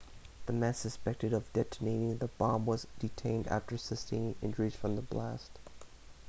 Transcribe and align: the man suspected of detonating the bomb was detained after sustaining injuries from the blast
the 0.47 0.51
man 0.53 0.73
suspected 0.73 1.31
of 1.31 1.53
detonating 1.53 2.17
the 2.17 2.27
bomb 2.27 2.65
was 2.65 2.87
detained 2.97 3.45
after 3.49 3.77
sustaining 3.77 4.33
injuries 4.41 4.73
from 4.75 4.95
the 4.95 5.01
blast 5.03 5.51